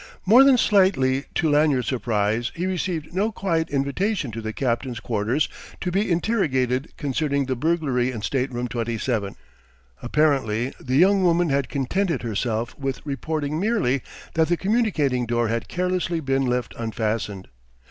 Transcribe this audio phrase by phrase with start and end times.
[0.25, 5.47] More than slightly to Lanyard's surprise he received no quiet invitation to the captain's quarters
[5.79, 9.35] to be interrogated concerning the burglary in Stateroom 27.
[10.01, 14.01] Apparently, the young woman had contented herself with reporting merely
[14.33, 17.47] that the communicating door had carelessly been left unfastened.